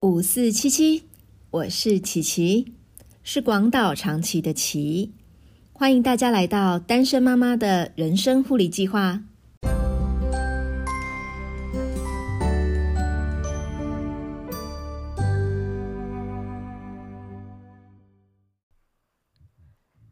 [0.00, 1.08] 五四七七，
[1.50, 2.72] 我是琪琪，
[3.24, 5.12] 是广岛长崎的琪，
[5.72, 9.24] 欢迎大家来到单身妈妈的人生护理计划。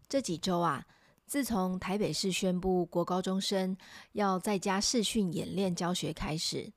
[0.09, 0.85] 这几周啊，
[1.29, 3.77] 自从台北市宣布国高中生
[4.15, 6.73] 要在家视讯演练教学开始，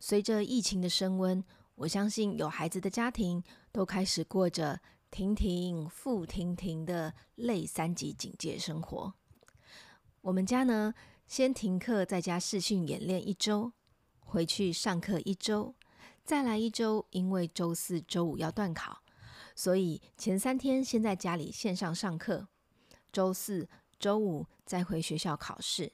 [0.00, 1.44] 随着疫情的升温。
[1.78, 4.80] 我相信有孩子的家庭都开始过着
[5.12, 9.14] 停停复停停的类三级警戒生活。
[10.22, 10.92] 我们家呢，
[11.28, 13.72] 先停课在家视训演练一周，
[14.18, 15.76] 回去上课一周，
[16.24, 19.04] 再来一周，因为周四周五要断考，
[19.54, 22.48] 所以前三天先在家里线上上课，
[23.12, 23.68] 周四
[24.00, 25.92] 周五再回学校考试。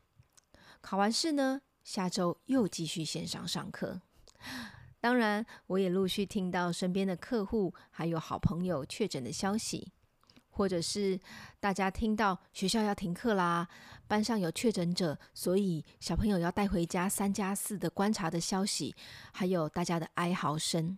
[0.80, 4.00] 考完试呢，下周又继续线上上课。
[5.04, 9.92] 当然，我也陆续听到身边的客户还有好朋友确诊的消息，
[10.48, 11.20] 或者是
[11.60, 13.68] 大家听到学校要停课啦，
[14.06, 18.96] 班上有确诊者，所以小朋友要带回家三加四的观察的消息，
[19.30, 20.96] 还有大家的哀嚎声。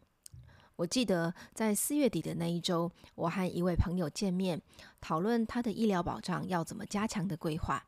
[0.77, 4.63] 我记得在四月底的那一周，我和一位朋友见面，
[5.01, 7.85] 讨论他的医疗保障要怎么加强的规划。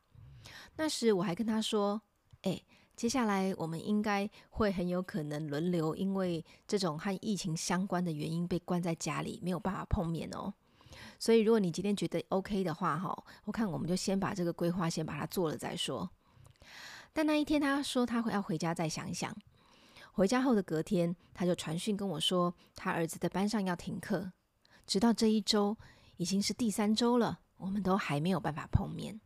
[0.74, 2.02] 那时我还跟他说
[2.42, 2.60] ：“哎。”
[2.98, 10.52] 接下来，我们应该会很有可能轮流，因为这种和疫情相关的原因被关在家里，没有办法碰面哦。
[11.16, 16.10] 所以，如果你今天觉得 OK 的话，哈，我看我们就先把这个规划先把它做了再说。
[17.12, 19.32] 但那一天他说他会要回家再想想。
[20.10, 24.32] 回家后的隔天，他就传讯跟我说，他儿子的班上要停课，
[24.88, 25.76] 直到这一周
[26.16, 29.20] 已经是第三周了，我们都还没有办法碰面。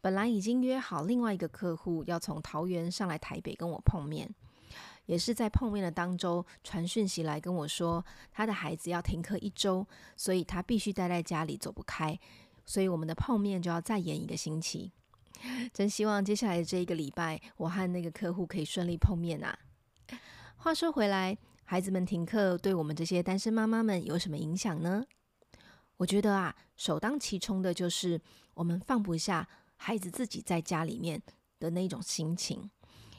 [0.00, 4.28] 本来已经约好另外一个客户要从桃园上来台北跟我碰面，
[5.06, 12.18] 也是在碰面的当周传讯息来跟我说，他的孩子要停课一周，所以他必须待在家里走不开，
[12.64, 14.92] 所以我们的碰面就要再延一个星期。
[15.72, 19.58] 真希望接下来这一个礼拜，我和那个客户可以顺利碰面啊。
[20.56, 25.04] 话说回来，孩子们停课对我们这些单身妈妈们有什么影响呢？
[25.98, 28.20] 我觉得啊，首当其冲的就是
[28.54, 29.46] 我们放不下。
[29.76, 31.22] 孩子自己在家里面
[31.58, 32.70] 的那种心情，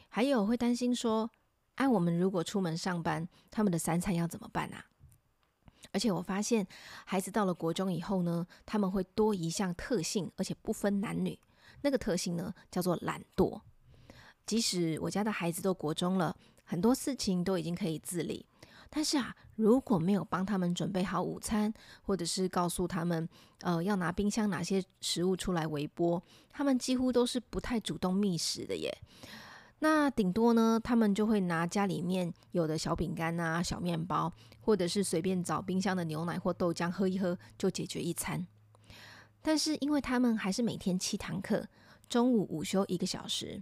[0.10, 1.30] 还有会担心说，
[1.76, 4.86] 哎，我们如果出门上班，他们的三餐要怎么办啊？
[5.92, 6.68] 而且我发现，
[7.06, 11.40] 孩子到了国中以后呢，他们会多一项特性，而且不分男女。
[11.82, 13.62] 那个特性呢，叫做懒惰。
[14.46, 18.46] 即使我家的孩子都国中了，很多事情都已经可以自理。
[18.90, 23.28] 但是啊，如果没有帮他们准备好午餐，或者是告诉他们，
[23.62, 26.22] 呃，要拿冰箱哪些食物出来微波，
[26.52, 28.98] 他们几乎都是不太主动觅食的耶。
[29.80, 34.32] 那顶多呢，他们就会拿家里面有的小饼干啊、小面包，
[34.62, 38.48] 或者是随便找冰箱的牛奶或豆浆喝一喝，就解决一餐。
[39.42, 41.68] 但是因为他们还是每天七堂课，
[42.10, 43.62] 中午午休一个小时，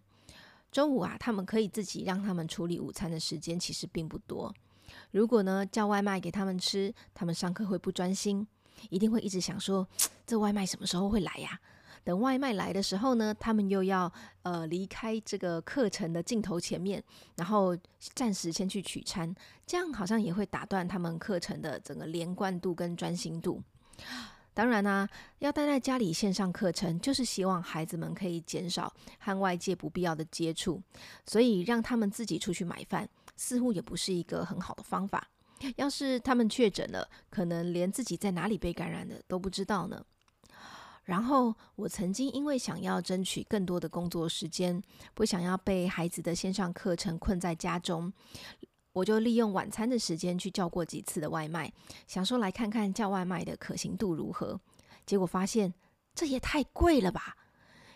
[0.72, 4.54] 中午啊，他们可以自己让他们处理午餐的时间其实并不多。
[5.16, 8.46] 如果呢叫外卖给他们吃，他们上课会不专心，
[8.90, 9.88] 一定会一直想说
[10.28, 11.58] 这外卖什么时候会来呀？
[12.04, 14.12] 等外卖来的时候呢，他们又要
[14.44, 17.02] 呃离开这个课程的镜头前面，
[17.38, 17.74] 然后
[18.14, 19.34] 暂时先去取餐，
[19.66, 23.64] 这样好像也会打断他们课程的整个连贯度跟专心度。
[24.54, 25.08] 当然啦，
[25.40, 30.82] 要待在家里线上课程，就是希望孩子们可以减少和外界不必要的接触，
[31.26, 33.08] 所以让他们自己出去买饭。
[33.36, 35.28] 似乎也不是一个很好的方法。
[35.78, 40.06] 要是他们确诊了，可能连自己在哪里被感染的都不知道呢。
[41.04, 44.82] 然后我曾经因为想要争取更多的工作时间，
[45.14, 48.12] 不想要被孩子的线上课程困在家中，
[48.92, 51.72] 我就利用晚餐的时间去叫过几次的外卖，
[52.08, 54.60] 想说来看看叫外卖的可行度如何。
[55.06, 55.74] 结果发现
[56.16, 57.38] 这也太贵了吧。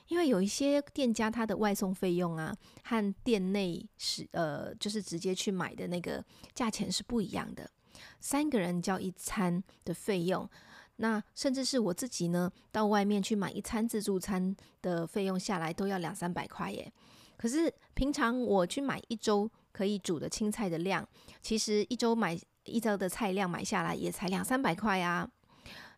[0.09, 2.53] 因为有一些店家，他的外送费用啊，
[2.83, 7.69] 和店内是呃，就是直接去买的那个价钱是不一样的。
[8.19, 10.49] 三个人交一餐的费用，
[10.97, 16.91] 那甚至是我自己呢，到外面去买一餐自助餐的费用下来都要两三百块耶。
[17.37, 21.07] 可是平常我去买一周可以煮的青菜的量，
[21.41, 25.29] 其实一周买一周的菜量买下来也才两三百块啊。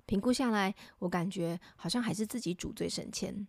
[0.06, 3.48] 评估下来，我感觉好像还是自己煮最省钱。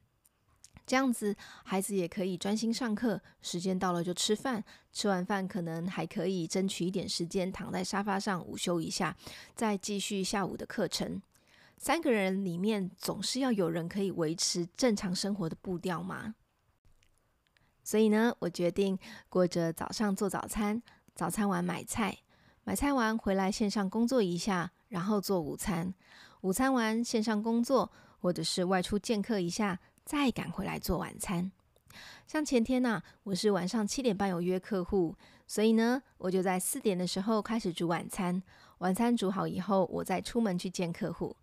[0.86, 1.34] 这样子，
[1.64, 4.62] 孩子也可以专心上课，时间到了就吃饭，
[4.92, 9.16] 吃完饭可能还可以争取一点时间躺在沙发上午休一下，
[9.54, 11.22] 再继续下午的课程。
[11.78, 16.34] 三个人里面总是要有人可以维持正常生活的步调嘛。
[17.82, 18.96] 所以呢，我决定
[19.28, 20.80] 过着早上做早餐，
[21.14, 22.18] 早餐完买菜，
[22.62, 25.92] 买菜完回来线上工作一下，然后做午餐。
[26.42, 27.90] 午餐完线上工作，
[28.20, 29.80] 或者是外出见客一下，
[30.12, 31.50] 再赶回来做晚餐。
[32.26, 35.16] 像前天呐，我是晚上七点半有约客户，
[35.46, 38.42] 所以呢，我就在四点的时候开始煮晚餐。
[38.80, 41.34] 晚餐煮好以后，我再出门去见客户。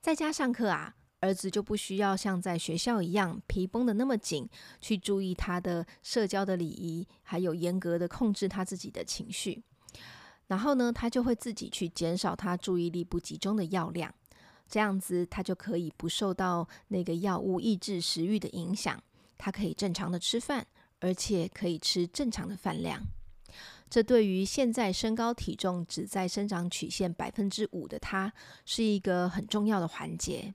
[0.00, 4.48] 在家上课啊，儿子就不需要像在学校一样皮绷得那么紧，
[4.80, 9.64] 去注意他的社交的礼仪，还有严格的控制他自己的情绪。
[10.46, 14.14] 然后呢，他就会自己去减少他注意力不集中的药量，
[14.70, 19.02] 这样子他就可以不受到那个药物抑制食欲的影响，
[19.36, 20.66] 他可以正常的吃饭，
[21.00, 23.02] 而且可以吃正常的饭量。
[23.88, 28.32] 这对于现在身高体重只在生长曲线百分之五的他，
[28.64, 30.54] 是一个很重要的环节。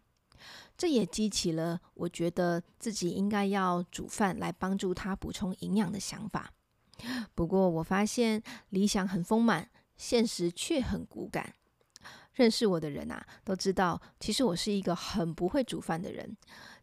[0.78, 6.54] 这也激起了我觉得自己应该要煮饭来帮助他补充营养的想法。
[7.34, 9.70] 不过我发现理想很丰满。
[9.98, 11.54] 现实却很骨感。
[12.36, 16.38] 认识我的人啊，都知道，其实我是一个很不会煮饭的人。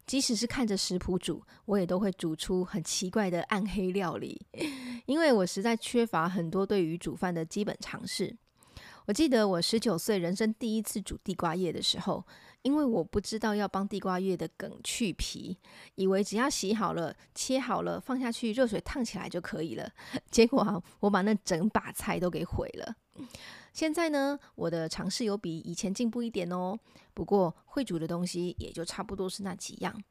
[0.05, 4.45] 即使是看着食谱煮，我也都会煮出很奇怪的暗黑料理，
[5.07, 8.35] 因为我实在缺乏很多对于煮饭的基本常识。
[9.05, 12.25] 我记得我十九岁人生第一次煮地瓜叶的时候。
[12.63, 15.57] 因为我不知道要帮地瓜叶的梗去皮，
[15.95, 19.91] 以为只要洗好了、切好了，放下去热水烫起来就可以了。
[20.31, 22.95] 结果啊，我把那整把菜都给毁了。
[23.73, 26.77] 现在呢，我的尝试有比以前进步一点哦。
[27.13, 30.01] 不过会煮的东西也就差不多是那几样。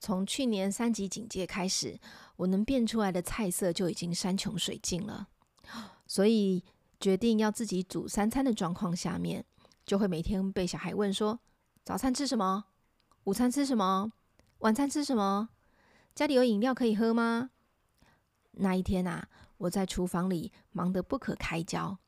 [0.00, 1.98] 从去年三级警戒开始，
[2.36, 5.28] 我能变出来的菜色就已经山穷水尽了。
[6.06, 6.64] 所以
[6.98, 9.44] 决定要自己煮三餐的状况下面，
[9.86, 11.38] 就会每天被小孩问说。
[11.84, 12.64] 早餐吃什么？
[13.24, 14.12] 午餐吃什么？
[14.58, 15.50] 晚餐吃什么？
[16.14, 17.50] 家里有饮料可以喝吗？
[18.52, 19.28] 那一天啊，
[19.58, 21.98] 我在厨房里忙得不可开交，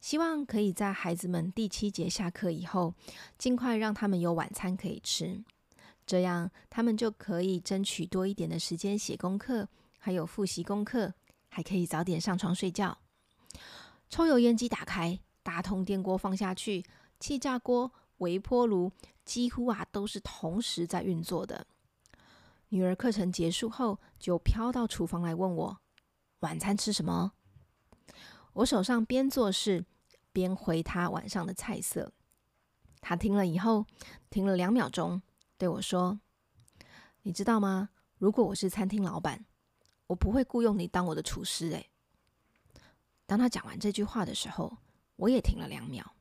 [0.00, 2.94] 希望可以在孩子们第七节下课以后，
[3.38, 5.42] 尽快让他们有晚餐可以吃，
[6.06, 9.68] 这样他们就可以争取多一点的时间写功课，
[9.98, 11.14] 还有复习功课，
[11.48, 12.98] 还可以早点上床睡觉。
[14.08, 16.84] 抽油烟机打开，大通电锅放下去，
[17.18, 18.92] 气炸锅、微波炉。
[19.24, 21.66] 几乎啊都是同时在运作的。
[22.68, 25.78] 女儿课程结束后，就飘到厨房来问我
[26.40, 27.32] 晚餐吃什么。
[28.54, 29.84] 我手上边做事
[30.32, 32.12] 边回他晚上的菜色。
[33.00, 33.84] 他听了以后，
[34.30, 35.20] 停了两秒钟，
[35.58, 36.18] 对我说
[37.22, 37.90] ：“你知道吗？
[38.16, 39.44] 如果我是餐厅老板，
[40.06, 41.90] 我不会雇佣你当我的厨师。”诶。
[43.26, 44.78] 当他讲完这句话的时候，
[45.16, 46.14] 我也停了两秒。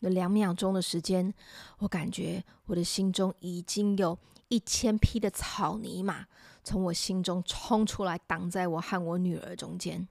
[0.00, 1.32] 那两秒钟的时间，
[1.78, 4.18] 我感觉我的心中已经有
[4.48, 6.26] 一千匹的草泥马
[6.62, 10.08] 从我心中冲出来，挡在我和我女儿中间。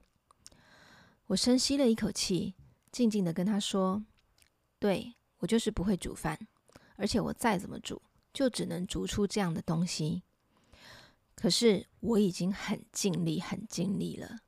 [1.28, 2.54] 我深吸了一口气，
[2.92, 4.04] 静静的跟他说
[4.78, 6.38] ：“对我就是不会煮饭，
[6.96, 10.22] 而且我再怎么煮，就只能煮出这样的东西。
[11.34, 14.40] 可是我已经很尽力，很尽力了。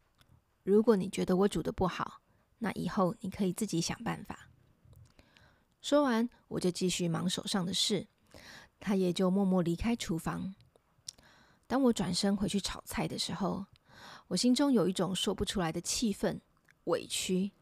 [0.64, 2.20] 如果你觉得我煮的不好，
[2.58, 4.50] 那以后你可以自己想办法。”
[5.80, 8.06] 说完，我就继续忙手上的事，
[8.78, 10.54] 他也就默默离开厨房。
[11.66, 13.64] 当我转身回去炒菜的时候，
[14.28, 16.40] 我心中有一种说不出来的气愤、
[16.86, 17.52] 委屈，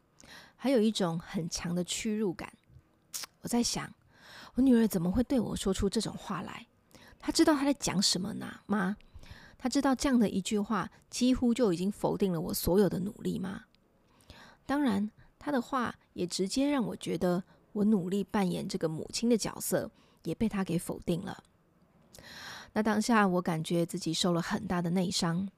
[0.57, 2.51] 还有一种很强的屈辱感。
[3.43, 3.95] 我在想，
[4.55, 6.67] 我女儿怎么会对我说出这种话来？
[7.19, 8.61] 她知道她在讲什么呢？
[8.67, 8.97] 妈，
[9.59, 13.65] 她知道这样的一句话几乎就已经否定了我所有的努力吗？
[14.65, 17.45] 当然，她的话也直接让我觉得。
[17.75, 19.91] 我努力扮演这个母亲的角色，
[20.23, 21.43] 也被她给否定了。
[22.73, 25.49] 那当下，我感觉自己受了很大的内伤，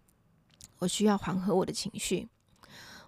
[0.78, 2.26] 我需要缓和我的情绪。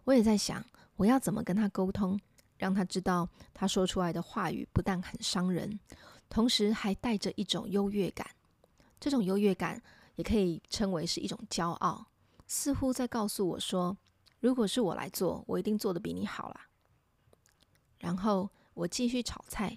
[0.09, 0.65] 我也在想，
[0.97, 2.19] 我要怎么跟他沟通，
[2.57, 5.79] 让他知道他说出来的话语不但很伤人，
[6.31, 8.27] 同时还带着一种优越感。
[8.99, 9.83] 这种优越感
[10.17, 12.07] 也可以称为是一种骄傲，
[12.47, 13.95] 似乎在告诉我说，
[14.41, 16.69] 如果是我来做，我一定做得比你好啦。
[17.99, 18.51] 然后。
[18.79, 19.77] 我继续炒菜，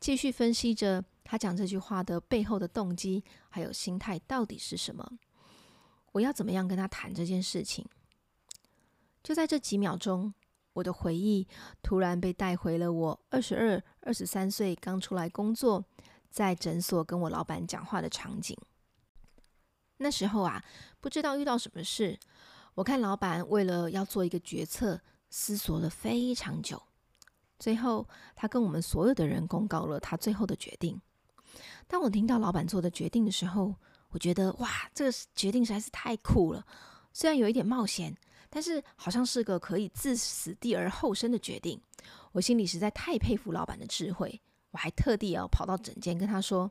[0.00, 5.06] 继续分析着他讲这句话的背后的动机，还有心态到底是什么。
[6.12, 7.86] 我要怎么样跟他谈这件事情？
[9.22, 10.32] 就在这几秒钟，
[10.72, 11.46] 我的回忆
[11.82, 15.84] 突然被带回了我二十二、二十三岁刚出来工作，
[16.30, 18.56] 在诊所跟我老板讲话的场景。
[19.98, 20.64] 那时候啊，
[21.00, 22.18] 不知道遇到什么事，
[22.74, 26.82] 我看老板为了要做一个决策，思索了非常久。
[27.58, 30.98] 最后，他跟我们所有的人公告了他最后的决定。
[31.86, 33.74] 当我听到老板做的决定的时候，
[34.08, 36.64] 我觉得哇，这个决定实在是太酷了。
[37.12, 38.16] 虽然有一点冒险，
[38.50, 41.80] 但是好像是个可以置死地而后生的决定。
[42.32, 44.40] 我心里实在太佩服老板的智慧，
[44.72, 46.70] 我还特地要跑到诊间跟他说：“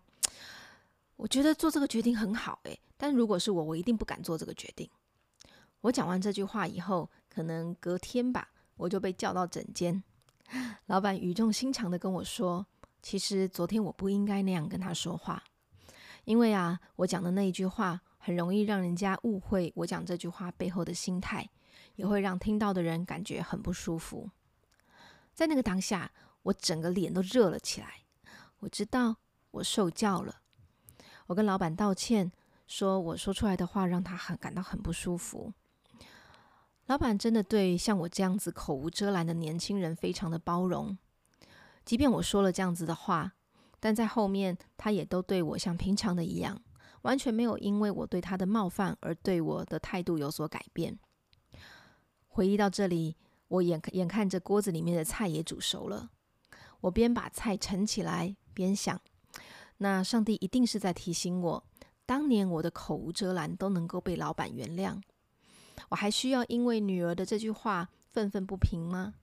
[1.18, 4.90] 我觉得做这个决定很好，诶，但如果是我，我一定不敢做这个决定。”
[5.82, 10.04] 我讲完这句话以后，可能隔天吧，我就被叫到诊间。
[10.88, 12.66] 老板语重心长的跟我说
[13.02, 15.44] ：“其实昨天我不应该那样跟他说话，
[16.26, 21.50] 因为啊，我讲的那一句话很容易让人家误会我讲这句话背后的心态，
[21.96, 24.30] 也会让听到的人感觉很不舒服。”
[25.34, 26.12] 在那个当下，
[26.44, 28.04] 我整个脸都热了起来。
[28.60, 29.16] 我知道
[29.50, 30.42] 我受教了，
[31.26, 32.32] 我跟老板道歉，
[32.68, 35.52] 说我说出来的话让他很感到很不舒服。
[36.86, 40.96] 老板真的对像我这样子口无遮拦的年轻人非常的包容，
[41.84, 43.34] 即便我说了这样子的话，
[43.80, 46.62] 但在后面他也都对我像平常的一样，
[47.02, 50.98] 完全没有因为我对他的冒犯而对我的态度有所改变。
[52.28, 53.16] 回忆到这里，
[53.48, 56.10] 我眼眼看着锅子里面的菜也煮熟了，
[56.82, 59.00] 我边把菜盛起来边想，
[59.78, 61.64] 那上帝一定是在提醒我，
[62.06, 65.02] 当年我的口无遮拦都能够被老板原谅。
[65.90, 69.16] 我还需要因为女儿的这句话愤愤不平吗？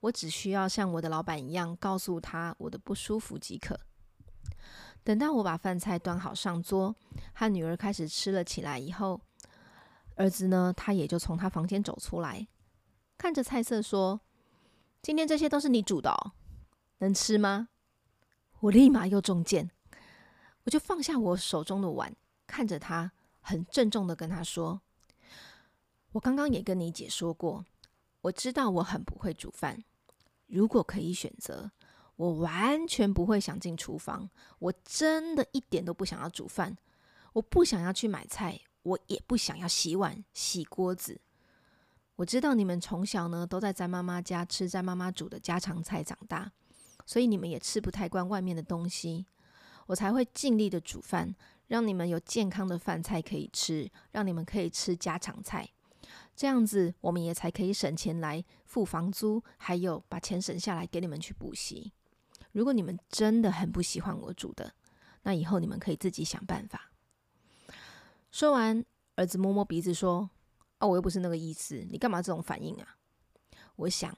[0.00, 3.78] 我只需要像我的老板一样，告诉他我的不舒服即可。
[5.04, 6.96] 等到我把饭菜端好上桌，
[7.34, 9.20] 和女儿开始吃了起来以后，
[10.16, 12.48] 儿子呢，他也就从他房间走出来，
[13.18, 14.20] 看着菜色说
[15.02, 16.32] ：“今天这些都是你煮的，哦，
[16.98, 17.68] 能吃吗？”
[18.60, 19.70] 我立马又中箭，
[20.64, 24.80] 我就放下我手中的碗，看着他，很郑重的跟他说。
[26.12, 27.66] 我刚刚也跟你姐说过，
[28.22, 29.84] 我知道我很不会煮饭。
[30.46, 31.70] 如果可以选择，
[32.16, 34.28] 我完全不会想进厨房。
[34.58, 36.76] 我真的一点都不想要煮饭，
[37.32, 41.20] 我不想要去买菜，我也不想要洗碗、洗锅子。
[42.16, 46.52] 我知道你们从小呢都在在妈妈家吃在妈妈煮的家常菜长大，
[47.04, 49.26] 所以你们也吃不太惯外面的东西。
[49.86, 51.34] 我才会尽力的煮饭，
[51.66, 55.68] 让你们有健康的饭菜可以吃，让你们可以吃家常菜。
[56.36, 61.92] 这样子，我们也才可以省钱来付房租，还有把钱省下来给你们去补习。
[62.54, 64.72] 如果你们真的很不喜欢我煮的，
[65.22, 66.92] 那以后你们可以自己想办法。
[68.30, 68.84] 说完，
[69.16, 70.30] 儿子摸摸鼻子说
[70.78, 72.96] ：“啊，我又不是那个意思，你干嘛这种反应啊？”
[73.74, 74.16] 我想，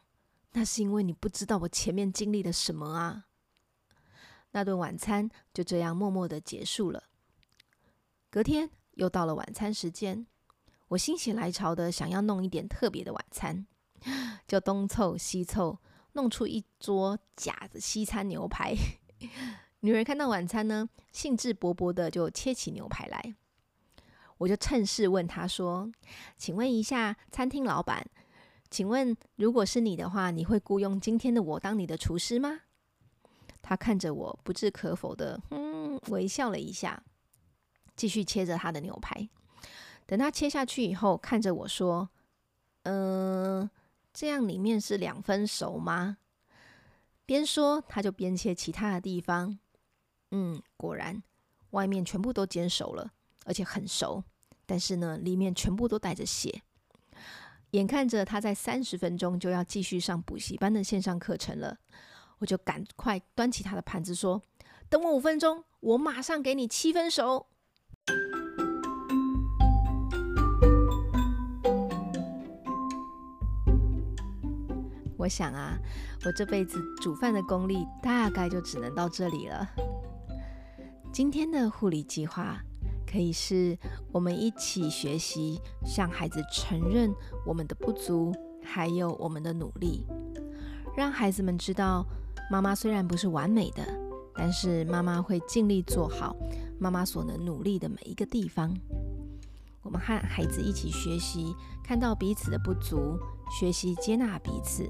[0.53, 3.27] 那是因为你不知道我前面经历了什么啊。
[4.51, 7.05] 那顿晚餐就这样默默的结束了。
[8.31, 10.27] 隔天又到了晚餐时间。
[10.89, 13.67] 我心血来潮的想要弄一点特别的晚餐，
[14.47, 15.81] 就东凑西凑，
[16.17, 18.75] 弄出一桌假的西餐牛排。
[19.81, 23.37] 女儿看到晚餐呢，兴致勃勃的就切起牛排来。
[24.39, 25.93] 我就趁势问她说
[26.37, 28.05] ：“请问一下，餐厅老板，
[28.71, 32.63] 请问如果是你的话，你会雇佣今天的我当你的厨师吗？”
[33.63, 37.03] 她看着我不置可否的，嗯，微笑了一下，
[37.95, 39.29] 继续切着她的牛排。
[40.07, 42.09] 等他切下去以后，看着我说
[42.85, 43.69] ：“嗯，
[44.17, 46.17] 这样里面是两分熟吗？”
[47.27, 49.59] 边说他就边切其他的地方。
[50.31, 51.23] 嗯，果然，
[51.73, 53.13] 外面全部都煎熟了，
[53.45, 54.25] 而且很熟。
[54.65, 56.63] 但是呢，里面全部都带着血。
[57.73, 61.77] 眼看着他在三十分钟就要继续上补习班的线上课程了，
[62.39, 64.41] 我就赶快端起他的盘子说
[64.89, 67.49] ：“等我五分钟，我马上给你七分熟。”
[75.17, 75.79] 我想啊，
[76.25, 79.69] 我这辈子煮饭的功力大概就只能到这里了。
[81.13, 82.59] 今天的护理计划
[83.11, 83.79] 可以是
[84.13, 87.11] 我们一起学习，向孩子承认
[87.47, 90.05] 我们的不足，还有我们的努力，
[90.95, 92.05] 让孩子们知道，
[92.51, 93.83] 妈妈虽然不是完美的，
[94.35, 96.37] 但是妈妈会尽力做好
[96.79, 98.77] 妈妈所能努力的每一个地方。
[99.81, 103.17] 我们和孩子一起学习，看到彼此的不足，
[103.51, 104.89] 学习接纳彼此，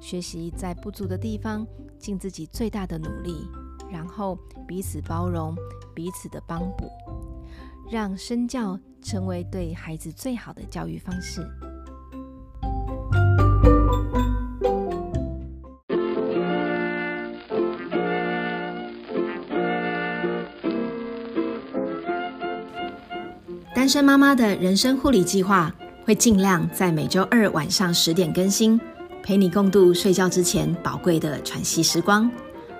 [0.00, 1.66] 学习在不足的地方
[1.98, 3.48] 尽自己最大的努力，
[3.90, 5.54] 然后彼此包容，
[5.94, 6.90] 彼此的帮补，
[7.90, 11.46] 让身教成为对孩子最好的教育方式。
[23.72, 28.80] 单身妈妈的人生护理计划会尽量在每周二晚上十点更新，
[29.22, 32.30] 陪你共度睡觉之前宝贵的喘息时光。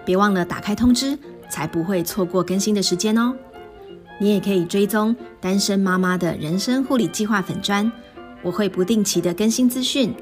[0.04, 1.16] 别忘了打开通知，
[1.50, 3.34] 才不会错过更新的时间哦。
[4.18, 7.90] 你也可以追踪单身妈妈的人生护理计划粉砖，
[8.42, 10.14] 我会不定期的更新资讯。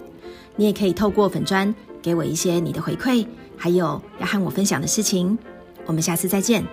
[0.56, 3.26] 你也可以透过粉砖给我一些你的回馈，
[3.56, 5.38] 还有要和我分享的事情。
[5.86, 6.64] 我们下次再见。